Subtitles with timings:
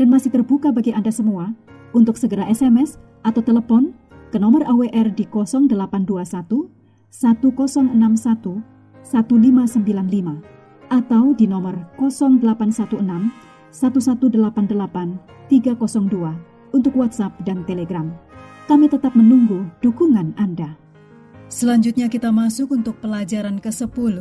[0.00, 1.52] dan masih terbuka bagi Anda semua
[1.92, 3.92] untuk segera SMS atau telepon
[4.32, 6.72] ke nomor AWR di 0821
[7.12, 8.64] 1061
[9.04, 12.96] 1595 atau di nomor 0816
[13.76, 18.08] 1188 302 untuk WhatsApp dan Telegram.
[18.64, 20.80] Kami tetap menunggu dukungan Anda.
[21.50, 24.16] Selanjutnya kita masuk untuk pelajaran ke-10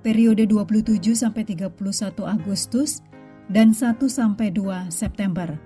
[0.00, 1.76] periode 27 sampai 31
[2.24, 3.04] Agustus
[3.50, 5.58] dan 1 sampai 2 September.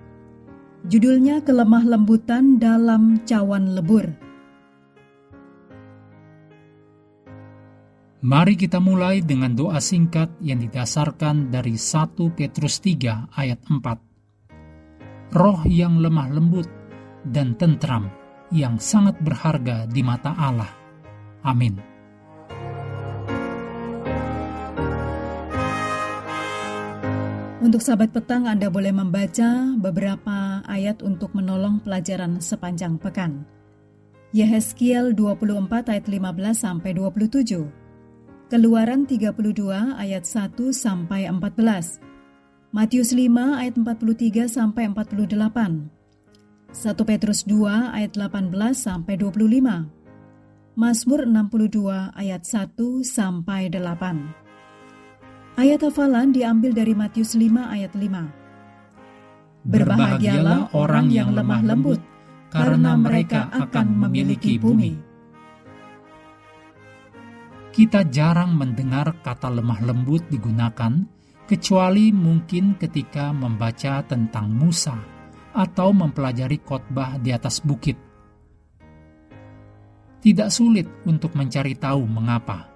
[0.85, 4.09] Judulnya Kelemah Lembutan dalam Cawan Lebur.
[8.21, 15.33] Mari kita mulai dengan doa singkat yang didasarkan dari 1 Petrus 3 ayat 4.
[15.33, 16.69] Roh yang lemah lembut
[17.25, 18.09] dan tentram
[18.53, 20.81] yang sangat berharga di mata Allah
[21.41, 21.90] Amin.
[27.61, 33.45] Untuk sahabat petang, Anda boleh membaca beberapa ayat untuk menolong pelajaran sepanjang pekan.
[34.33, 37.69] Yehezkiel 24 ayat 15 sampai 27.
[38.49, 42.01] Keluaran 32 ayat 1 sampai 14.
[42.73, 43.29] Matius 5
[43.61, 45.85] ayat 43 sampai 48.
[46.73, 49.85] 1 Petrus 2 ayat 18 sampai 25.
[50.73, 54.50] Mazmur 62 ayat 1 sampai 8.
[55.59, 59.67] Ayat hafalan diambil dari Matius 5 ayat 5.
[59.67, 62.01] Berbahagialah orang yang lemah lembut,
[62.49, 64.95] karena mereka akan memiliki bumi.
[67.71, 71.03] Kita jarang mendengar kata lemah lembut digunakan,
[71.47, 74.95] kecuali mungkin ketika membaca tentang Musa
[75.51, 78.11] atau mempelajari khotbah di atas bukit
[80.21, 82.70] tidak sulit untuk mencari tahu mengapa.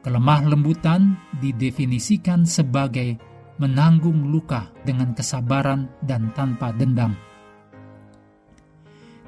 [0.00, 3.20] Kelemah lembutan didefinisikan sebagai
[3.60, 7.12] menanggung luka dengan kesabaran dan tanpa dendam.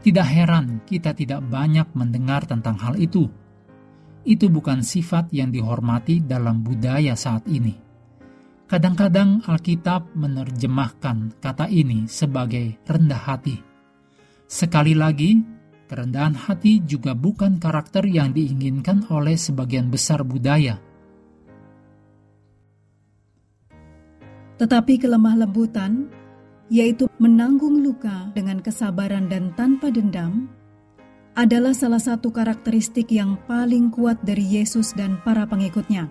[0.00, 3.28] Tidak heran kita tidak banyak mendengar tentang hal itu.
[4.24, 7.76] Itu bukan sifat yang dihormati dalam budaya saat ini.
[8.64, 13.60] Kadang-kadang Alkitab menerjemahkan kata ini sebagai rendah hati.
[14.48, 15.36] Sekali lagi,
[15.92, 20.80] Kerendahan hati juga bukan karakter yang diinginkan oleh sebagian besar budaya.
[24.56, 26.08] Tetapi kelemah lembutan,
[26.72, 30.48] yaitu menanggung luka dengan kesabaran dan tanpa dendam,
[31.36, 36.08] adalah salah satu karakteristik yang paling kuat dari Yesus dan para pengikutnya.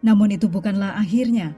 [0.00, 1.52] Namun itu bukanlah akhirnya,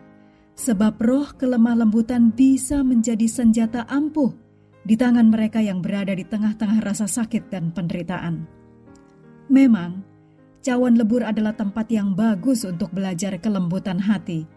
[0.58, 4.49] sebab roh kelemah lembutan bisa menjadi senjata ampuh
[4.84, 8.48] di tangan mereka yang berada di tengah-tengah rasa sakit dan penderitaan.
[9.52, 10.00] Memang,
[10.64, 14.48] cawan lebur adalah tempat yang bagus untuk belajar kelembutan hati,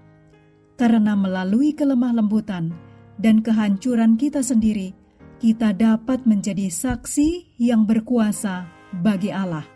[0.79, 2.71] karena melalui kelemah lembutan
[3.19, 4.95] dan kehancuran kita sendiri,
[5.43, 8.63] kita dapat menjadi saksi yang berkuasa
[9.03, 9.67] bagi Allah.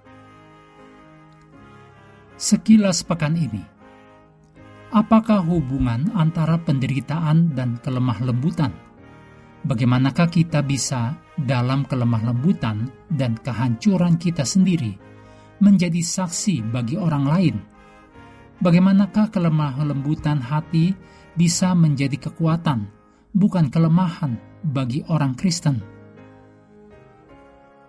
[2.38, 3.66] Sekilas pekan ini,
[4.94, 8.87] apakah hubungan antara penderitaan dan kelemah lembutan?
[9.68, 14.96] Bagaimanakah kita bisa dalam kelemah lembutan dan kehancuran kita sendiri
[15.60, 17.56] menjadi saksi bagi orang lain?
[18.64, 20.96] Bagaimanakah kelemah lembutan hati
[21.38, 22.90] bisa menjadi kekuatan,
[23.36, 25.84] bukan kelemahan bagi orang Kristen?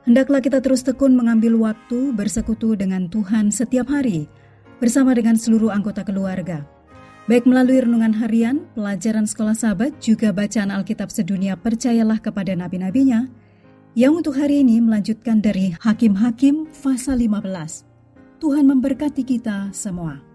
[0.05, 4.29] Hendaklah kita terus tekun mengambil waktu bersekutu dengan Tuhan setiap hari
[4.81, 6.78] bersama dengan seluruh anggota keluarga
[7.29, 13.29] Baik melalui renungan harian, pelajaran sekolah sahabat, juga bacaan Alkitab sedunia percayalah kepada nabi-nabinya,
[13.93, 17.85] yang untuk hari ini melanjutkan dari Hakim-Hakim pasal 15.
[18.41, 20.28] Tuhan memberkati kita semua.